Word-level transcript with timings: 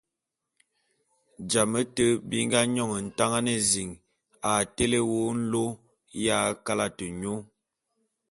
Jame 1.51 1.81
té 1.95 2.05
bi 2.29 2.37
nga 2.45 2.61
nyòn 2.75 2.93
Ntangan 3.07 3.47
ézin 3.55 3.89
a 4.51 4.53
tele 4.75 4.99
wô 5.09 5.21
nlô 5.39 5.65
ya 6.25 6.37
kalate 6.65 7.05
nyô. 7.21 7.35